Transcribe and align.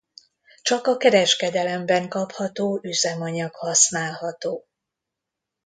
Csak 0.61 0.87
a 0.87 0.97
kereskedelemben 0.97 2.09
kapható 2.09 2.79
üzemanyag 2.83 3.55
használható. 3.55 4.67